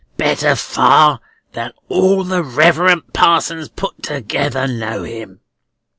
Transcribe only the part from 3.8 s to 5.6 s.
together know him."